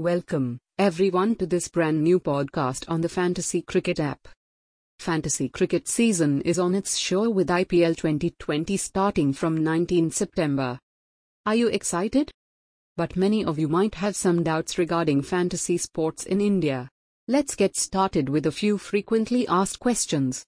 [0.00, 4.26] Welcome, everyone, to this brand new podcast on the Fantasy Cricket app.
[4.98, 10.80] Fantasy Cricket season is on its show with IPL 2020 starting from 19 September.
[11.46, 12.32] Are you excited?
[12.96, 16.88] But many of you might have some doubts regarding fantasy sports in India.
[17.28, 20.44] Let's get started with a few frequently asked questions.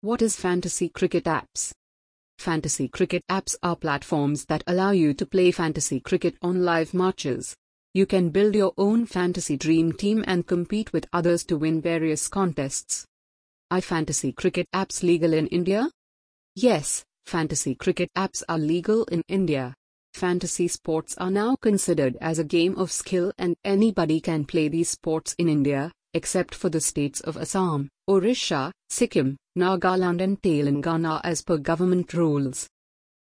[0.00, 1.72] What is fantasy cricket apps?
[2.38, 7.54] Fantasy cricket apps are platforms that allow you to play fantasy cricket on live matches.
[7.98, 12.28] You can build your own fantasy dream team and compete with others to win various
[12.28, 13.04] contests.
[13.72, 15.90] Are fantasy cricket apps legal in India?
[16.54, 19.74] Yes, fantasy cricket apps are legal in India.
[20.14, 24.90] Fantasy sports are now considered as a game of skill and anybody can play these
[24.90, 31.42] sports in India, except for the states of Assam, Orissa, Sikkim, Nagaland and Telangana as
[31.42, 32.68] per government rules.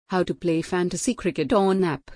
[0.09, 2.11] How to play fantasy cricket on app.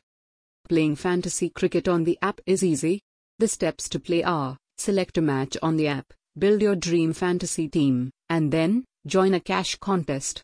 [0.69, 3.01] Playing fantasy cricket on the app is easy.
[3.39, 7.69] The steps to play are select a match on the app, build your dream fantasy
[7.69, 10.43] team, and then join a cash contest.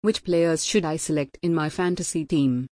[0.00, 2.66] Which players should I select in my fantasy team?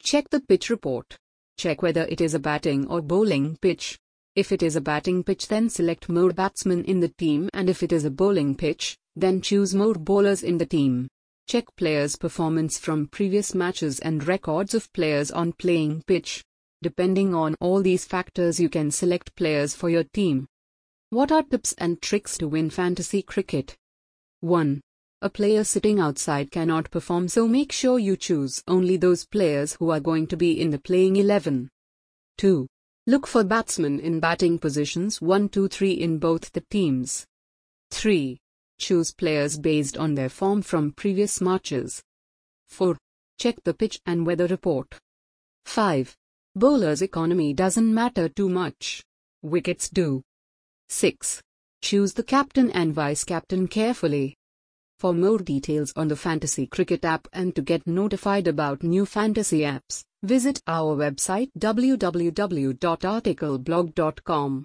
[0.00, 1.16] Check the pitch report.
[1.58, 3.98] Check whether it is a batting or bowling pitch.
[4.36, 7.82] If it is a batting pitch, then select more batsmen in the team, and if
[7.82, 11.08] it is a bowling pitch, then choose more bowlers in the team.
[11.50, 16.44] Check players' performance from previous matches and records of players on playing pitch.
[16.80, 20.46] Depending on all these factors, you can select players for your team.
[21.08, 23.76] What are tips and tricks to win fantasy cricket?
[24.42, 24.80] 1.
[25.22, 29.90] A player sitting outside cannot perform, so make sure you choose only those players who
[29.90, 31.68] are going to be in the playing 11.
[32.38, 32.68] 2.
[33.08, 37.26] Look for batsmen in batting positions 1, 2, 3 in both the teams.
[37.90, 38.38] 3.
[38.80, 42.02] Choose players based on their form from previous matches.
[42.70, 42.96] 4.
[43.38, 44.98] Check the pitch and weather report.
[45.66, 46.16] 5.
[46.56, 49.04] Bowler's economy doesn't matter too much.
[49.42, 50.22] Wickets do.
[50.88, 51.42] 6.
[51.82, 54.34] Choose the captain and vice captain carefully.
[54.98, 59.60] For more details on the Fantasy Cricket app and to get notified about new fantasy
[59.60, 64.58] apps, visit our website www.articleblog.com.